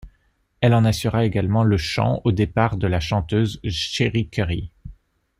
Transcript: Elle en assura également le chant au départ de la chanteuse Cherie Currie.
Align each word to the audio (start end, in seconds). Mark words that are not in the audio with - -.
Elle 0.61 0.73
en 0.73 0.83
assura 0.83 1.25
également 1.25 1.63
le 1.63 1.77
chant 1.77 2.21
au 2.23 2.31
départ 2.31 2.75
de 2.77 2.87
la 2.87 2.99
chanteuse 2.99 3.59
Cherie 3.69 4.27
Currie. 4.29 4.71